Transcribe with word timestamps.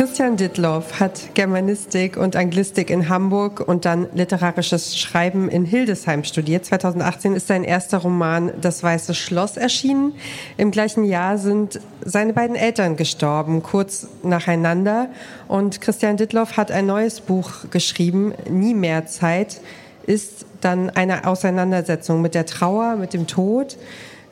Christian 0.00 0.38
Dittloff 0.38 0.98
hat 0.98 1.34
Germanistik 1.34 2.16
und 2.16 2.34
Anglistik 2.34 2.88
in 2.88 3.10
Hamburg 3.10 3.60
und 3.60 3.84
dann 3.84 4.06
literarisches 4.14 4.96
Schreiben 4.96 5.50
in 5.50 5.66
Hildesheim 5.66 6.24
studiert. 6.24 6.64
2018 6.64 7.34
ist 7.34 7.48
sein 7.48 7.64
erster 7.64 7.98
Roman 7.98 8.50
Das 8.62 8.82
Weiße 8.82 9.12
Schloss 9.12 9.58
erschienen. 9.58 10.14
Im 10.56 10.70
gleichen 10.70 11.04
Jahr 11.04 11.36
sind 11.36 11.80
seine 12.02 12.32
beiden 12.32 12.56
Eltern 12.56 12.96
gestorben, 12.96 13.62
kurz 13.62 14.08
nacheinander. 14.22 15.10
Und 15.48 15.82
Christian 15.82 16.16
Dittloff 16.16 16.56
hat 16.56 16.70
ein 16.70 16.86
neues 16.86 17.20
Buch 17.20 17.68
geschrieben, 17.70 18.32
Nie 18.48 18.72
mehr 18.72 19.04
Zeit, 19.04 19.60
ist 20.06 20.46
dann 20.62 20.88
eine 20.88 21.26
Auseinandersetzung 21.26 22.22
mit 22.22 22.34
der 22.34 22.46
Trauer, 22.46 22.96
mit 22.96 23.12
dem 23.12 23.26
Tod 23.26 23.76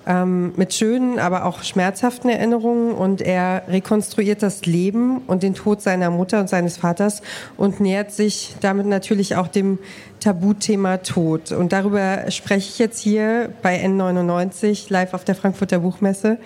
ähm, 0.09 0.55
mit 0.57 0.73
schönen, 0.73 1.19
aber 1.19 1.45
auch 1.45 1.63
schmerzhaften 1.63 2.31
Erinnerungen 2.31 2.93
und 2.93 3.21
er 3.21 3.63
rekonstruiert 3.69 4.43
das 4.43 4.65
Leben 4.65 5.19
und 5.27 5.43
den 5.43 5.55
Tod 5.55 5.83
seiner 5.83 6.11
Mutter 6.11 6.41
und 6.41 6.49
seines 6.49 6.79
Vaters 6.79 7.21
und 7.59 7.79
nähert 7.79 8.11
sich 8.11 8.57
damit 8.63 8.87
natürlich 8.87 9.37
auch 9.37 9.49
dem 9.49 9.79
Tabuthema 10.21 10.97
Tod. 10.99 11.53
Und 11.53 11.73
darüber 11.73 12.31
spreche 12.31 12.71
ich 12.71 12.79
jetzt 12.79 13.01
hier 13.01 13.51
bei 13.63 13.85
N99 13.85 14.91
live 14.91 15.13
auf 15.13 15.25
der 15.25 15.35
Frankfurter 15.35 15.81
Buchmesse. 15.81 16.39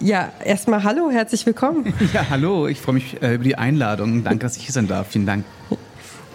Ja, 0.00 0.32
erstmal 0.44 0.82
hallo, 0.82 1.10
herzlich 1.10 1.44
willkommen. 1.44 1.92
Ja, 2.14 2.26
hallo, 2.30 2.66
ich 2.66 2.80
freue 2.80 2.94
mich 2.94 3.22
äh, 3.22 3.34
über 3.34 3.44
die 3.44 3.58
Einladung. 3.58 4.24
Danke, 4.24 4.40
dass 4.40 4.56
ich 4.56 4.64
hier 4.64 4.72
sein 4.72 4.88
darf. 4.88 5.08
Vielen 5.08 5.26
Dank. 5.26 5.44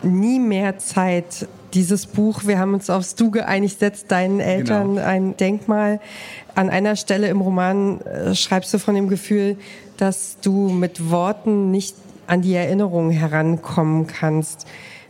Nie 0.04 0.40
mehr 0.40 0.78
Zeit. 0.78 1.48
Dieses 1.74 2.06
Buch, 2.06 2.44
wir 2.46 2.60
haben 2.60 2.74
uns 2.74 2.90
aufs 2.90 3.16
Du 3.16 3.32
geeinigt, 3.32 3.80
setzt 3.80 4.12
deinen 4.12 4.40
Eltern 4.40 4.96
genau. 4.96 5.08
ein 5.08 5.38
Denkmal. 5.38 6.00
An 6.54 6.70
einer 6.70 6.96
Stelle 6.96 7.28
im 7.28 7.40
Roman 7.40 8.02
äh, 8.02 8.36
schreibst 8.36 8.74
du 8.74 8.78
von 8.78 8.96
dem 8.96 9.08
Gefühl, 9.08 9.58
dass 9.98 10.38
du 10.42 10.70
mit 10.70 11.10
Worten 11.10 11.72
nicht 11.72 11.96
an 12.28 12.42
die 12.42 12.54
Erinnerung 12.54 13.12
herankommen 13.12 14.08
kannst. 14.08 14.66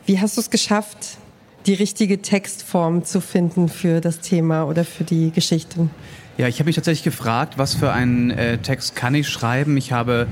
Wie 0.06 0.20
hast 0.20 0.38
du 0.38 0.42
es 0.42 0.50
geschafft, 0.50 1.18
die 1.66 1.73
richtige 1.73 2.22
Textform 2.22 3.06
zu 3.06 3.22
finden 3.22 3.70
für 3.70 4.02
das 4.02 4.20
Thema 4.20 4.66
oder 4.66 4.84
für 4.84 5.03
die 5.03 5.31
Geschichte? 5.31 5.90
Ja, 6.38 6.48
ich 6.48 6.60
habe 6.60 6.70
mich 6.70 6.76
tatsächlich 6.76 7.04
gefragt, 7.04 7.58
was 7.58 7.76
für 7.76 7.92
einen 7.92 8.32
äh, 8.32 8.58
Text 8.58 8.96
kann 8.96 9.14
ich 9.14 9.28
schreiben. 9.28 9.76
Ich 9.76 9.92
habe, 9.92 10.28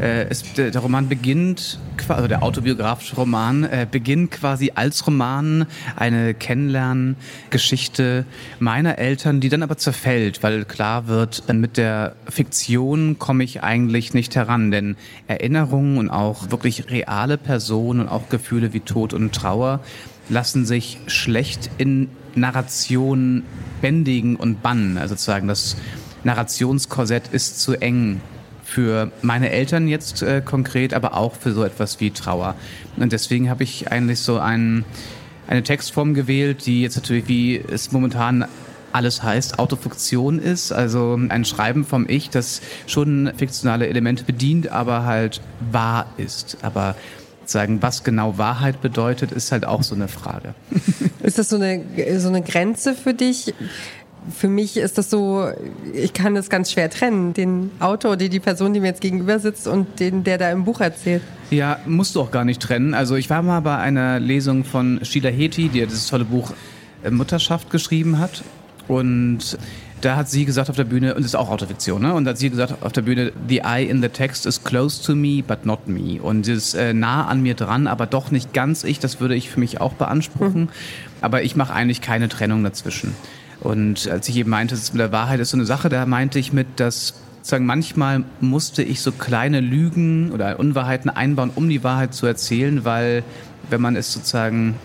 äh, 0.00 0.24
es, 0.24 0.42
der, 0.54 0.76
Roman 0.76 1.08
beginnt, 1.08 1.78
also 2.08 2.26
der 2.26 2.42
autobiografische 2.42 3.14
Roman 3.14 3.62
äh, 3.62 3.86
beginnt 3.88 4.32
quasi 4.32 4.72
als 4.74 5.06
Roman 5.06 5.66
eine 5.94 6.34
Kennenlerngeschichte 6.34 8.26
meiner 8.58 8.98
Eltern, 8.98 9.40
die 9.40 9.48
dann 9.48 9.62
aber 9.62 9.78
zerfällt, 9.78 10.42
weil 10.42 10.64
klar 10.64 11.06
wird, 11.06 11.44
mit 11.52 11.76
der 11.76 12.16
Fiktion 12.28 13.20
komme 13.20 13.44
ich 13.44 13.62
eigentlich 13.62 14.12
nicht 14.12 14.34
heran, 14.34 14.72
denn 14.72 14.96
Erinnerungen 15.28 15.98
und 15.98 16.10
auch 16.10 16.50
wirklich 16.50 16.90
reale 16.90 17.38
Personen 17.38 18.00
und 18.00 18.08
auch 18.08 18.28
Gefühle 18.28 18.72
wie 18.72 18.80
Tod 18.80 19.14
und 19.14 19.32
Trauer 19.32 19.80
lassen 20.28 20.66
sich 20.66 20.98
schlecht 21.06 21.70
in 21.78 22.08
Narration 22.34 23.44
bändigen 23.84 24.36
und 24.36 24.62
bannen. 24.62 24.96
Also 24.96 25.12
sozusagen 25.14 25.46
das 25.46 25.76
Narrationskorsett 26.22 27.28
ist 27.32 27.60
zu 27.60 27.74
eng 27.74 28.22
für 28.64 29.12
meine 29.20 29.50
Eltern 29.50 29.88
jetzt 29.88 30.22
äh, 30.22 30.40
konkret, 30.42 30.94
aber 30.94 31.14
auch 31.14 31.34
für 31.34 31.52
so 31.52 31.62
etwas 31.64 32.00
wie 32.00 32.10
Trauer. 32.10 32.54
Und 32.96 33.12
deswegen 33.12 33.50
habe 33.50 33.62
ich 33.62 33.92
eigentlich 33.92 34.20
so 34.20 34.38
ein, 34.38 34.86
eine 35.46 35.62
Textform 35.62 36.14
gewählt, 36.14 36.64
die 36.64 36.80
jetzt 36.80 36.96
natürlich, 36.96 37.28
wie 37.28 37.58
es 37.58 37.92
momentan 37.92 38.46
alles 38.92 39.22
heißt, 39.22 39.58
Autofiktion 39.58 40.38
ist, 40.38 40.72
also 40.72 41.18
ein 41.28 41.44
Schreiben 41.44 41.84
vom 41.84 42.08
Ich, 42.08 42.30
das 42.30 42.62
schon 42.86 43.32
fiktionale 43.36 43.86
Elemente 43.86 44.24
bedient, 44.24 44.68
aber 44.68 45.04
halt 45.04 45.42
wahr 45.72 46.06
ist. 46.16 46.56
Aber 46.62 46.96
sagen, 47.48 47.82
was 47.82 48.04
genau 48.04 48.38
Wahrheit 48.38 48.80
bedeutet, 48.80 49.32
ist 49.32 49.52
halt 49.52 49.64
auch 49.64 49.82
so 49.82 49.94
eine 49.94 50.08
Frage. 50.08 50.54
Ist 51.22 51.38
das 51.38 51.48
so 51.48 51.56
eine, 51.56 51.82
so 52.18 52.28
eine 52.28 52.42
Grenze 52.42 52.94
für 52.94 53.14
dich? 53.14 53.54
Für 54.30 54.48
mich 54.48 54.76
ist 54.76 54.98
das 54.98 55.10
so, 55.10 55.48
ich 55.92 56.12
kann 56.12 56.34
das 56.34 56.50
ganz 56.50 56.72
schwer 56.72 56.90
trennen, 56.90 57.32
den 57.32 57.70
Autor, 57.80 58.16
die, 58.16 58.28
die 58.28 58.40
Person, 58.40 58.74
die 58.74 58.80
mir 58.80 58.88
jetzt 58.88 59.00
gegenüber 59.00 59.38
sitzt 59.38 59.66
und 59.66 60.00
den, 60.00 60.24
der 60.24 60.36
da 60.38 60.50
im 60.50 60.64
Buch 60.64 60.80
erzählt. 60.80 61.22
Ja, 61.50 61.78
musst 61.86 62.14
du 62.14 62.20
auch 62.20 62.30
gar 62.30 62.44
nicht 62.44 62.60
trennen. 62.60 62.92
Also 62.92 63.16
ich 63.16 63.30
war 63.30 63.42
mal 63.42 63.60
bei 63.60 63.76
einer 63.76 64.20
Lesung 64.20 64.64
von 64.64 65.00
Sheila 65.02 65.30
Heti, 65.30 65.68
die 65.68 65.84
dieses 65.86 66.08
tolle 66.08 66.24
Buch 66.26 66.52
äh, 67.02 67.10
Mutterschaft 67.10 67.70
geschrieben 67.70 68.18
hat. 68.18 68.42
Und 68.86 69.58
da 70.00 70.16
hat 70.16 70.28
sie 70.28 70.44
gesagt 70.44 70.68
auf 70.70 70.76
der 70.76 70.84
Bühne, 70.84 71.14
und 71.14 71.22
das 71.22 71.32
ist 71.32 71.34
auch 71.34 71.50
Autofiktion, 71.50 72.02
ne? 72.02 72.14
Und 72.14 72.24
da 72.24 72.30
hat 72.30 72.38
sie 72.38 72.50
gesagt 72.50 72.82
auf 72.82 72.92
der 72.92 73.02
Bühne, 73.02 73.32
the 73.48 73.58
eye 73.58 73.84
in 73.84 74.02
the 74.02 74.08
text 74.08 74.46
is 74.46 74.62
close 74.62 75.02
to 75.02 75.14
me, 75.14 75.42
but 75.42 75.64
not 75.64 75.88
me. 75.88 76.20
Und 76.20 76.46
dieses 76.46 76.74
äh, 76.74 76.92
nah 76.92 77.26
an 77.26 77.42
mir 77.42 77.54
dran, 77.54 77.86
aber 77.86 78.06
doch 78.06 78.30
nicht 78.30 78.52
ganz 78.52 78.84
ich, 78.84 78.98
das 78.98 79.20
würde 79.20 79.34
ich 79.34 79.50
für 79.50 79.60
mich 79.60 79.80
auch 79.80 79.94
beanspruchen. 79.94 80.62
Mhm. 80.62 80.68
Aber 81.20 81.42
ich 81.42 81.56
mache 81.56 81.72
eigentlich 81.72 82.00
keine 82.00 82.28
Trennung 82.28 82.62
dazwischen. 82.64 83.14
Und 83.60 84.08
als 84.08 84.28
ich 84.28 84.36
eben 84.36 84.50
meinte, 84.50 84.74
es 84.74 84.92
mit 84.92 85.00
der 85.00 85.12
Wahrheit 85.12 85.40
ist 85.40 85.50
so 85.50 85.56
eine 85.56 85.64
Sache, 85.64 85.88
da 85.88 86.04
meinte 86.04 86.38
ich 86.38 86.52
mit, 86.52 86.66
dass 86.76 87.14
sagen 87.42 87.66
manchmal 87.66 88.24
musste 88.40 88.82
ich 88.82 89.02
so 89.02 89.12
kleine 89.12 89.60
Lügen 89.60 90.32
oder 90.32 90.58
Unwahrheiten 90.58 91.10
einbauen, 91.10 91.50
um 91.54 91.68
die 91.68 91.84
Wahrheit 91.84 92.14
zu 92.14 92.26
erzählen, 92.26 92.84
weil 92.84 93.22
wenn 93.68 93.80
man 93.80 93.96
es 93.96 94.12
sozusagen 94.12 94.76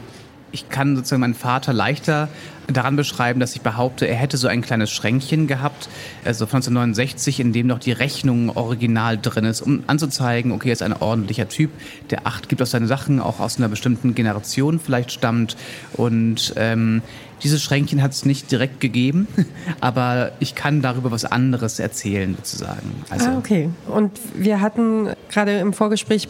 ich 0.51 0.69
kann 0.69 0.95
sozusagen 0.95 1.21
meinen 1.21 1.33
Vater 1.35 1.73
leichter 1.73 2.29
daran 2.67 2.95
beschreiben, 2.95 3.39
dass 3.39 3.55
ich 3.55 3.61
behaupte, 3.61 4.07
er 4.07 4.15
hätte 4.15 4.37
so 4.37 4.47
ein 4.47 4.61
kleines 4.61 4.91
Schränkchen 4.91 5.47
gehabt, 5.47 5.89
also 6.23 6.45
1969, 6.45 7.39
in 7.39 7.53
dem 7.53 7.67
noch 7.67 7.79
die 7.79 7.91
Rechnung 7.91 8.55
original 8.55 9.17
drin 9.17 9.45
ist, 9.45 9.61
um 9.61 9.83
anzuzeigen, 9.87 10.51
okay, 10.51 10.69
er 10.69 10.73
ist 10.73 10.83
ein 10.83 10.93
ordentlicher 10.93 11.47
Typ, 11.49 11.71
der 12.09 12.27
Acht 12.27 12.49
gibt 12.49 12.61
auf 12.61 12.69
seine 12.69 12.87
Sachen, 12.87 13.19
auch 13.19 13.39
aus 13.39 13.57
einer 13.57 13.69
bestimmten 13.69 14.15
Generation 14.15 14.79
vielleicht 14.79 15.11
stammt 15.11 15.57
und 15.93 16.53
ähm, 16.57 17.01
dieses 17.43 17.63
Schränkchen 17.63 18.01
hat 18.01 18.11
es 18.11 18.25
nicht 18.25 18.51
direkt 18.51 18.79
gegeben, 18.79 19.27
aber 19.81 20.31
ich 20.39 20.55
kann 20.55 20.81
darüber 20.81 21.11
was 21.11 21.25
anderes 21.25 21.79
erzählen 21.79 22.35
sozusagen. 22.35 23.03
Also, 23.09 23.29
ah, 23.29 23.37
okay. 23.37 23.69
Und 23.87 24.11
wir 24.35 24.61
hatten 24.61 25.09
gerade 25.29 25.57
im 25.59 25.73
Vorgespräch 25.73 26.27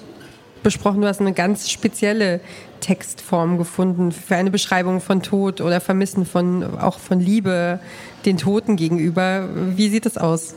besprochen, 0.64 1.02
du 1.02 1.08
hast 1.08 1.22
eine 1.22 1.34
ganz 1.34 1.70
spezielle 1.70 2.40
Textform 2.80 3.58
gefunden 3.58 4.12
für 4.12 4.36
eine 4.36 4.52
Beschreibung 4.52 5.02
von 5.02 5.22
Tod 5.22 5.62
oder 5.62 5.82
Vermissen 5.82 6.26
von 6.26 6.64
auch 6.80 7.00
von 7.00 7.20
Liebe 7.20 7.80
den 8.26 8.38
Toten 8.38 8.76
gegenüber. 8.76 9.48
Wie 9.76 9.90
sieht 9.90 10.06
es 10.06 10.18
aus? 10.18 10.56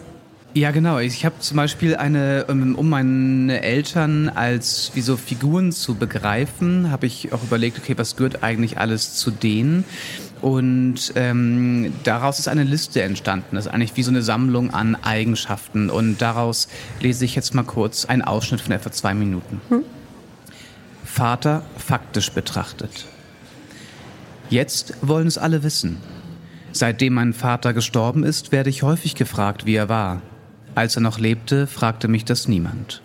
Ja, 0.55 0.71
genau. 0.71 0.99
Ich 0.99 1.25
habe 1.25 1.37
zum 1.39 1.57
Beispiel 1.57 1.97
eine, 1.97 2.45
ähm, 2.49 2.75
um 2.75 2.91
meine 2.91 3.63
Eltern 3.63 4.29
als 4.29 4.91
wie 4.95 5.01
so 5.01 5.17
Figuren 5.17 5.73
zu 5.73 5.95
begreifen, 5.95 6.91
habe 6.91 7.07
ich 7.07 7.33
auch 7.33 7.43
überlegt, 7.43 7.79
okay, 7.79 7.95
was 7.97 8.17
gehört 8.17 8.43
eigentlich 8.43 8.77
alles 8.77 9.15
zu 9.15 9.31
denen? 9.31 9.85
Und 10.43 11.13
ähm, 11.15 11.93
daraus 12.03 12.41
ist 12.41 12.49
eine 12.49 12.65
Liste 12.65 13.01
entstanden. 13.01 13.55
Das 13.55 13.67
ist 13.67 13.73
eigentlich 13.73 13.97
wie 13.97 14.03
so 14.03 14.11
eine 14.11 14.23
Sammlung 14.23 14.75
an 14.75 14.97
Eigenschaften. 14.97 15.89
Und 15.89 16.21
daraus 16.21 16.69
lese 17.01 17.25
ich 17.25 17.37
jetzt 17.37 17.55
mal 17.55 17.63
kurz 17.63 18.05
einen 18.05 18.23
Ausschnitt 18.23 18.61
von 18.61 18.73
etwa 18.73 18.91
zwei 18.91 19.15
Minuten. 19.15 19.61
Hm. 19.69 19.85
Vater 21.05 21.63
faktisch 21.79 22.33
betrachtet. 22.33 23.07
Jetzt 24.51 24.95
wollen 25.01 25.29
es 25.29 25.39
alle 25.39 25.63
wissen. 25.63 25.99
Seitdem 26.73 27.15
mein 27.15 27.35
Vater 27.35 27.73
gestorben 27.73 28.25
ist, 28.25 28.51
werde 28.51 28.71
ich 28.71 28.83
häufig 28.83 29.15
gefragt, 29.15 29.65
wie 29.65 29.77
er 29.77 29.89
war. 29.89 30.23
Als 30.75 30.97
er 30.97 31.03
noch 31.03 31.21
lebte, 31.21 31.69
fragte 31.69 32.09
mich 32.09 32.25
das 32.25 32.49
niemand. 32.49 33.01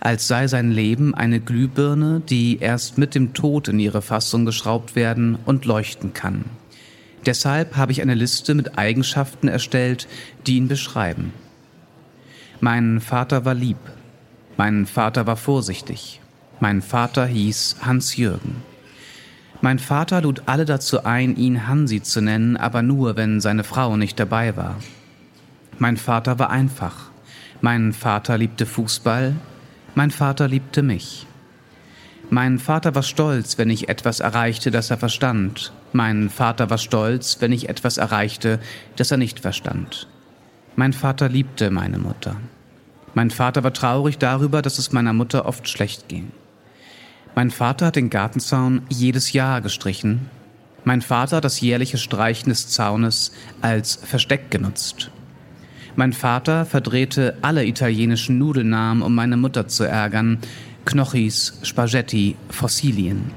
Als 0.00 0.28
sei 0.28 0.48
sein 0.48 0.70
Leben 0.70 1.14
eine 1.14 1.40
Glühbirne, 1.40 2.22
die 2.26 2.58
erst 2.58 2.96
mit 2.96 3.14
dem 3.14 3.34
Tod 3.34 3.68
in 3.68 3.78
ihre 3.78 4.00
Fassung 4.00 4.46
geschraubt 4.46 4.96
werden 4.96 5.36
und 5.44 5.66
leuchten 5.66 6.14
kann. 6.14 6.46
Deshalb 7.26 7.76
habe 7.76 7.92
ich 7.92 8.00
eine 8.02 8.14
Liste 8.14 8.54
mit 8.54 8.78
Eigenschaften 8.78 9.48
erstellt, 9.48 10.08
die 10.46 10.56
ihn 10.56 10.68
beschreiben. 10.68 11.32
Mein 12.60 13.00
Vater 13.00 13.44
war 13.44 13.54
lieb. 13.54 13.78
Mein 14.56 14.86
Vater 14.86 15.26
war 15.26 15.36
vorsichtig. 15.36 16.20
Mein 16.60 16.82
Vater 16.82 17.26
hieß 17.26 17.76
Hans-Jürgen. 17.82 18.62
Mein 19.62 19.78
Vater 19.78 20.22
lud 20.22 20.42
alle 20.46 20.64
dazu 20.64 21.04
ein, 21.04 21.36
ihn 21.36 21.66
Hansi 21.66 22.02
zu 22.02 22.22
nennen, 22.22 22.56
aber 22.56 22.82
nur, 22.82 23.16
wenn 23.16 23.40
seine 23.40 23.64
Frau 23.64 23.96
nicht 23.96 24.18
dabei 24.18 24.56
war. 24.56 24.76
Mein 25.78 25.96
Vater 25.96 26.38
war 26.38 26.50
einfach. 26.50 27.10
Mein 27.60 27.92
Vater 27.92 28.38
liebte 28.38 28.64
Fußball. 28.64 29.34
Mein 29.94 30.10
Vater 30.10 30.48
liebte 30.48 30.82
mich. 30.82 31.26
Mein 32.32 32.60
Vater 32.60 32.94
war 32.94 33.02
stolz, 33.02 33.58
wenn 33.58 33.70
ich 33.70 33.88
etwas 33.88 34.20
erreichte, 34.20 34.70
das 34.70 34.88
er 34.90 34.98
verstand. 34.98 35.72
Mein 35.92 36.30
Vater 36.30 36.70
war 36.70 36.78
stolz, 36.78 37.38
wenn 37.40 37.50
ich 37.50 37.68
etwas 37.68 37.96
erreichte, 37.96 38.60
das 38.94 39.10
er 39.10 39.16
nicht 39.16 39.40
verstand. 39.40 40.06
Mein 40.76 40.92
Vater 40.92 41.28
liebte 41.28 41.72
meine 41.72 41.98
Mutter. 41.98 42.36
Mein 43.14 43.30
Vater 43.30 43.64
war 43.64 43.72
traurig 43.72 44.18
darüber, 44.18 44.62
dass 44.62 44.78
es 44.78 44.92
meiner 44.92 45.12
Mutter 45.12 45.44
oft 45.44 45.68
schlecht 45.68 46.06
ging. 46.06 46.30
Mein 47.34 47.50
Vater 47.50 47.86
hat 47.86 47.96
den 47.96 48.10
Gartenzaun 48.10 48.82
jedes 48.88 49.32
Jahr 49.32 49.60
gestrichen. 49.60 50.30
Mein 50.84 51.02
Vater 51.02 51.38
hat 51.38 51.44
das 51.44 51.60
jährliche 51.60 51.98
Streichen 51.98 52.50
des 52.50 52.68
Zaunes 52.68 53.32
als 53.60 53.96
Versteck 53.96 54.52
genutzt. 54.52 55.10
Mein 55.96 56.12
Vater 56.12 56.64
verdrehte 56.64 57.36
alle 57.42 57.66
italienischen 57.66 58.38
Nudelnamen, 58.38 59.02
um 59.02 59.14
meine 59.14 59.36
Mutter 59.36 59.66
zu 59.66 59.84
ärgern. 59.84 60.38
Knochis, 60.84 61.58
Spaghetti, 61.62 62.36
Fossilien. 62.48 63.30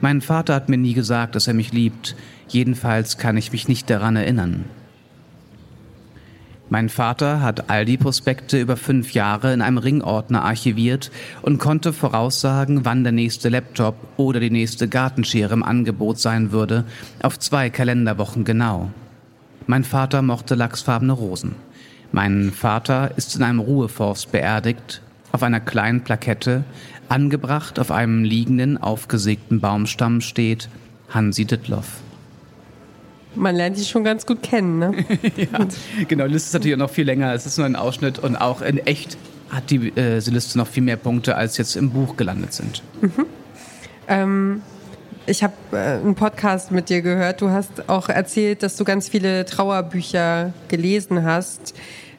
Mein 0.00 0.20
Vater 0.20 0.54
hat 0.54 0.68
mir 0.68 0.78
nie 0.78 0.94
gesagt, 0.94 1.34
dass 1.34 1.48
er 1.48 1.54
mich 1.54 1.72
liebt. 1.72 2.16
Jedenfalls 2.48 3.18
kann 3.18 3.36
ich 3.36 3.52
mich 3.52 3.68
nicht 3.68 3.90
daran 3.90 4.16
erinnern. 4.16 4.64
Mein 6.70 6.90
Vater 6.90 7.40
hat 7.40 7.70
all 7.70 7.86
die 7.86 7.96
Prospekte 7.96 8.60
über 8.60 8.76
fünf 8.76 9.14
Jahre 9.14 9.54
in 9.54 9.62
einem 9.62 9.78
Ringordner 9.78 10.44
archiviert 10.44 11.10
und 11.40 11.58
konnte 11.58 11.94
voraussagen, 11.94 12.84
wann 12.84 13.04
der 13.04 13.12
nächste 13.12 13.48
Laptop 13.48 13.96
oder 14.18 14.38
die 14.38 14.50
nächste 14.50 14.86
Gartenschere 14.86 15.54
im 15.54 15.62
Angebot 15.62 16.18
sein 16.18 16.52
würde, 16.52 16.84
auf 17.22 17.38
zwei 17.38 17.70
Kalenderwochen 17.70 18.44
genau. 18.44 18.90
Mein 19.66 19.82
Vater 19.82 20.20
mochte 20.20 20.54
lachsfarbene 20.54 21.12
Rosen. 21.12 21.54
Mein 22.12 22.52
Vater 22.52 23.12
ist 23.16 23.34
in 23.36 23.42
einem 23.42 23.60
Ruheforst 23.60 24.30
beerdigt, 24.30 25.00
auf 25.32 25.42
einer 25.42 25.60
kleinen 25.60 26.02
Plakette, 26.02 26.64
angebracht 27.08 27.78
auf 27.78 27.90
einem 27.90 28.24
liegenden, 28.24 28.78
aufgesägten 28.78 29.60
Baumstamm 29.60 30.20
steht 30.20 30.68
Hansi 31.10 31.44
Dittloff. 31.44 32.00
Man 33.34 33.54
lernt 33.54 33.78
die 33.78 33.84
schon 33.84 34.04
ganz 34.04 34.26
gut 34.26 34.42
kennen, 34.42 34.78
ne? 34.78 35.04
ja, 35.36 35.66
genau. 36.08 36.26
Die 36.26 36.32
Liste 36.32 36.48
ist 36.48 36.54
natürlich 36.54 36.76
noch 36.76 36.90
viel 36.90 37.04
länger. 37.04 37.32
Es 37.34 37.46
ist 37.46 37.56
nur 37.56 37.66
ein 37.66 37.76
Ausschnitt 37.76 38.18
und 38.18 38.36
auch 38.36 38.62
in 38.62 38.78
echt 38.78 39.16
hat 39.50 39.70
die 39.70 39.92
äh, 39.96 40.18
Liste 40.18 40.58
noch 40.58 40.66
viel 40.66 40.82
mehr 40.82 40.96
Punkte, 40.96 41.36
als 41.36 41.56
jetzt 41.56 41.76
im 41.76 41.90
Buch 41.90 42.16
gelandet 42.16 42.52
sind. 42.52 42.82
Mhm. 43.00 43.26
Ähm, 44.08 44.62
ich 45.26 45.42
habe 45.42 45.54
äh, 45.72 45.76
einen 45.76 46.14
Podcast 46.14 46.70
mit 46.70 46.88
dir 46.88 47.02
gehört. 47.02 47.40
Du 47.40 47.50
hast 47.50 47.88
auch 47.88 48.08
erzählt, 48.08 48.62
dass 48.62 48.76
du 48.76 48.84
ganz 48.84 49.08
viele 49.08 49.44
Trauerbücher 49.44 50.52
gelesen 50.68 51.24
hast. 51.24 51.74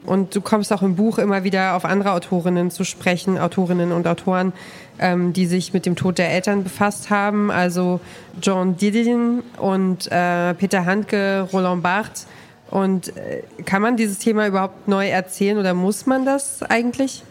Und 0.09 0.35
du 0.35 0.41
kommst 0.41 0.73
auch 0.73 0.81
im 0.81 0.95
Buch 0.95 1.19
immer 1.19 1.43
wieder 1.43 1.75
auf 1.75 1.85
andere 1.85 2.13
Autorinnen 2.13 2.71
zu 2.71 2.83
sprechen, 2.83 3.37
Autorinnen 3.37 3.91
und 3.91 4.07
Autoren, 4.07 4.53
ähm, 4.97 5.33
die 5.33 5.45
sich 5.45 5.71
mit 5.71 5.85
dem 5.85 5.95
Tod 5.95 6.17
der 6.17 6.31
Eltern 6.31 6.63
befasst 6.63 7.11
haben. 7.11 7.51
Also 7.51 7.99
John 8.41 8.75
Didion 8.75 9.43
und 9.59 10.11
äh, 10.11 10.55
Peter 10.55 10.85
Handke, 10.85 11.47
Roland 11.53 11.83
Barthes. 11.83 12.25
Und 12.71 13.15
äh, 13.17 13.43
kann 13.65 13.83
man 13.83 13.97
dieses 13.97 14.17
Thema 14.17 14.47
überhaupt 14.47 14.87
neu 14.87 15.07
erzählen 15.07 15.59
oder 15.59 15.75
muss 15.75 16.07
man 16.07 16.25
das 16.25 16.63
eigentlich? 16.63 17.23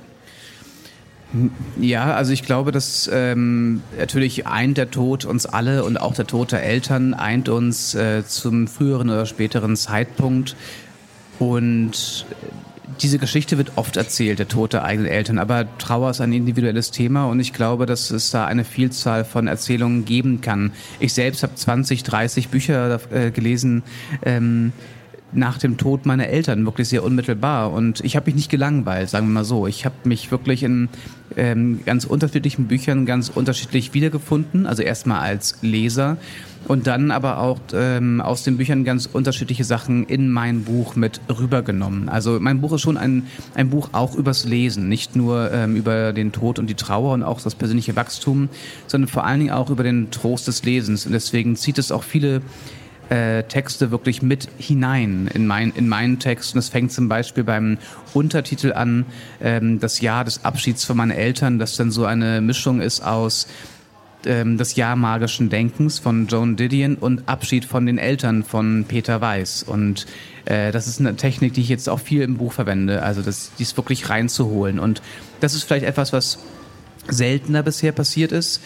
Ja, 1.80 2.14
also 2.14 2.32
ich 2.32 2.44
glaube, 2.44 2.70
dass 2.70 3.10
ähm, 3.12 3.82
natürlich 3.98 4.46
eint 4.46 4.78
der 4.78 4.92
Tod 4.92 5.24
uns 5.24 5.46
alle 5.46 5.82
und 5.82 6.00
auch 6.00 6.14
der 6.14 6.28
Tod 6.28 6.52
der 6.52 6.62
Eltern 6.62 7.12
eint 7.12 7.48
uns 7.48 7.96
äh, 7.96 8.24
zum 8.24 8.68
früheren 8.68 9.10
oder 9.10 9.26
späteren 9.26 9.74
Zeitpunkt. 9.74 10.54
Und 11.38 12.26
diese 13.00 13.18
Geschichte 13.18 13.58
wird 13.58 13.72
oft 13.76 13.96
erzählt, 13.96 14.38
der 14.38 14.48
Tod 14.48 14.72
der 14.72 14.84
eigenen 14.84 15.10
Eltern, 15.10 15.38
aber 15.38 15.66
Trauer 15.78 16.10
ist 16.10 16.20
ein 16.20 16.32
individuelles 16.32 16.90
Thema 16.90 17.26
und 17.26 17.38
ich 17.38 17.52
glaube, 17.52 17.86
dass 17.86 18.10
es 18.10 18.30
da 18.30 18.46
eine 18.46 18.64
Vielzahl 18.64 19.24
von 19.24 19.46
Erzählungen 19.46 20.04
geben 20.04 20.40
kann. 20.40 20.72
Ich 20.98 21.12
selbst 21.12 21.42
habe 21.42 21.54
20, 21.54 22.02
30 22.02 22.48
Bücher 22.48 23.00
äh, 23.12 23.30
gelesen. 23.30 23.82
Ähm, 24.24 24.72
nach 25.32 25.58
dem 25.58 25.76
Tod 25.76 26.06
meiner 26.06 26.28
Eltern 26.28 26.64
wirklich 26.64 26.88
sehr 26.88 27.04
unmittelbar 27.04 27.72
und 27.72 28.00
ich 28.00 28.16
habe 28.16 28.26
mich 28.26 28.34
nicht 28.34 28.50
gelangweilt, 28.50 29.10
sagen 29.10 29.26
wir 29.26 29.32
mal 29.32 29.44
so. 29.44 29.66
Ich 29.66 29.84
habe 29.84 29.94
mich 30.04 30.30
wirklich 30.30 30.62
in 30.62 30.88
ähm, 31.36 31.80
ganz 31.84 32.04
unterschiedlichen 32.04 32.66
Büchern 32.66 33.04
ganz 33.04 33.28
unterschiedlich 33.28 33.92
wiedergefunden. 33.94 34.66
Also 34.66 34.82
erstmal 34.82 35.20
als 35.20 35.58
Leser 35.60 36.16
und 36.66 36.86
dann 36.86 37.10
aber 37.10 37.38
auch 37.38 37.60
ähm, 37.72 38.20
aus 38.20 38.42
den 38.42 38.56
Büchern 38.56 38.84
ganz 38.84 39.06
unterschiedliche 39.06 39.64
Sachen 39.64 40.04
in 40.06 40.30
mein 40.30 40.64
Buch 40.64 40.96
mit 40.96 41.20
rübergenommen. 41.28 42.08
Also 42.08 42.38
mein 42.40 42.60
Buch 42.60 42.72
ist 42.72 42.80
schon 42.80 42.96
ein, 42.96 43.26
ein 43.54 43.70
Buch 43.70 43.90
auch 43.92 44.14
übers 44.14 44.44
Lesen, 44.44 44.88
nicht 44.88 45.14
nur 45.14 45.52
ähm, 45.52 45.76
über 45.76 46.12
den 46.12 46.32
Tod 46.32 46.58
und 46.58 46.68
die 46.68 46.74
Trauer 46.74 47.12
und 47.14 47.22
auch 47.22 47.40
das 47.40 47.54
persönliche 47.54 47.96
Wachstum, 47.96 48.48
sondern 48.86 49.08
vor 49.08 49.24
allen 49.24 49.40
Dingen 49.40 49.52
auch 49.52 49.70
über 49.70 49.82
den 49.82 50.10
Trost 50.10 50.48
des 50.48 50.64
Lesens. 50.64 51.06
Und 51.06 51.12
deswegen 51.12 51.56
zieht 51.56 51.78
es 51.78 51.92
auch 51.92 52.02
viele 52.02 52.42
äh, 53.10 53.42
Texte 53.44 53.90
wirklich 53.90 54.22
mit 54.22 54.48
hinein 54.58 55.30
in, 55.32 55.46
mein, 55.46 55.72
in 55.74 55.88
meinen 55.88 56.18
Text. 56.18 56.54
Und 56.54 56.58
es 56.58 56.68
fängt 56.68 56.92
zum 56.92 57.08
Beispiel 57.08 57.44
beim 57.44 57.78
Untertitel 58.14 58.72
an, 58.72 59.06
ähm, 59.40 59.80
das 59.80 60.00
Jahr 60.00 60.24
des 60.24 60.44
Abschieds 60.44 60.84
von 60.84 60.96
meinen 60.96 61.10
Eltern, 61.12 61.58
das 61.58 61.76
dann 61.76 61.90
so 61.90 62.04
eine 62.04 62.40
Mischung 62.40 62.80
ist 62.80 63.02
aus 63.02 63.48
ähm, 64.26 64.58
das 64.58 64.76
Jahr 64.76 64.96
magischen 64.96 65.48
Denkens 65.48 65.98
von 65.98 66.26
Joan 66.26 66.56
Didion 66.56 66.96
und 66.96 67.28
Abschied 67.28 67.64
von 67.64 67.86
den 67.86 67.98
Eltern 67.98 68.42
von 68.42 68.84
Peter 68.86 69.20
Weiß. 69.20 69.62
Und 69.62 70.06
äh, 70.44 70.72
das 70.72 70.86
ist 70.86 71.00
eine 71.00 71.16
Technik, 71.16 71.54
die 71.54 71.60
ich 71.60 71.68
jetzt 71.68 71.88
auch 71.88 72.00
viel 72.00 72.22
im 72.22 72.36
Buch 72.36 72.52
verwende, 72.52 73.02
also 73.02 73.22
das, 73.22 73.52
dies 73.58 73.76
wirklich 73.76 74.10
reinzuholen. 74.10 74.78
Und 74.78 75.02
das 75.40 75.54
ist 75.54 75.64
vielleicht 75.64 75.86
etwas, 75.86 76.12
was 76.12 76.38
seltener 77.08 77.62
bisher 77.62 77.92
passiert 77.92 78.32
ist. 78.32 78.60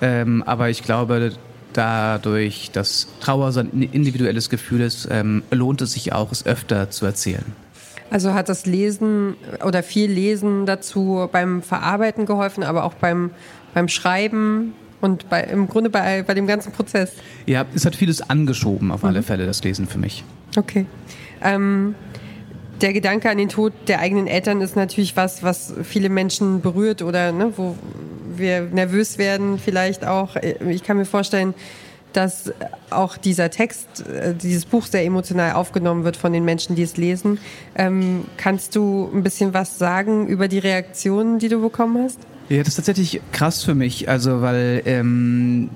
Ähm, 0.00 0.42
aber 0.44 0.70
ich 0.70 0.82
glaube, 0.82 1.32
dadurch, 1.76 2.70
dass 2.72 3.08
Trauer 3.20 3.52
so 3.52 3.60
ein 3.60 3.82
individuelles 3.92 4.50
Gefühl 4.50 4.80
ist, 4.80 5.08
ähm, 5.10 5.42
lohnt 5.50 5.80
es 5.82 5.92
sich 5.92 6.12
auch, 6.12 6.32
es 6.32 6.46
öfter 6.46 6.90
zu 6.90 7.06
erzählen. 7.06 7.44
Also 8.10 8.34
hat 8.34 8.48
das 8.48 8.66
Lesen 8.66 9.34
oder 9.64 9.82
viel 9.82 10.10
Lesen 10.10 10.64
dazu 10.64 11.28
beim 11.30 11.62
Verarbeiten 11.62 12.24
geholfen, 12.24 12.62
aber 12.62 12.84
auch 12.84 12.94
beim, 12.94 13.30
beim 13.74 13.88
Schreiben 13.88 14.74
und 15.00 15.28
bei, 15.28 15.42
im 15.42 15.68
Grunde 15.68 15.90
bei, 15.90 16.22
bei 16.22 16.34
dem 16.34 16.46
ganzen 16.46 16.72
Prozess? 16.72 17.12
Ja, 17.46 17.64
es 17.74 17.84
hat 17.84 17.96
vieles 17.96 18.22
angeschoben, 18.28 18.92
auf 18.92 19.02
mhm. 19.02 19.08
alle 19.08 19.22
Fälle, 19.22 19.46
das 19.46 19.62
Lesen 19.64 19.86
für 19.86 19.98
mich. 19.98 20.24
Okay. 20.56 20.86
Ähm, 21.42 21.94
der 22.80 22.92
Gedanke 22.92 23.30
an 23.30 23.38
den 23.38 23.48
Tod 23.48 23.72
der 23.88 24.00
eigenen 24.00 24.26
Eltern 24.26 24.60
ist 24.60 24.76
natürlich 24.76 25.16
was, 25.16 25.42
was 25.42 25.74
viele 25.82 26.08
Menschen 26.08 26.60
berührt 26.60 27.02
oder 27.02 27.32
ne, 27.32 27.52
wo 27.56 27.76
wir 28.38 28.62
nervös 28.62 29.18
werden 29.18 29.58
vielleicht 29.58 30.04
auch. 30.04 30.36
Ich 30.68 30.82
kann 30.82 30.96
mir 30.96 31.04
vorstellen, 31.04 31.54
dass 32.12 32.52
auch 32.90 33.16
dieser 33.16 33.50
Text, 33.50 34.06
äh, 34.06 34.34
dieses 34.34 34.64
Buch 34.64 34.86
sehr 34.86 35.04
emotional 35.04 35.52
aufgenommen 35.52 36.04
wird 36.04 36.16
von 36.16 36.32
den 36.32 36.44
Menschen, 36.44 36.74
die 36.74 36.82
es 36.82 36.96
lesen. 36.96 37.38
Ähm, 37.74 38.24
kannst 38.38 38.74
du 38.74 39.10
ein 39.12 39.22
bisschen 39.22 39.52
was 39.52 39.78
sagen 39.78 40.26
über 40.26 40.48
die 40.48 40.58
Reaktionen, 40.58 41.38
die 41.38 41.48
du 41.48 41.60
bekommen 41.60 42.02
hast? 42.02 42.18
Ja, 42.48 42.58
das 42.58 42.68
ist 42.68 42.76
tatsächlich 42.76 43.20
krass 43.32 43.62
für 43.64 43.74
mich, 43.74 44.08
also 44.08 44.40
weil 44.40 44.82
ähm, 44.86 45.68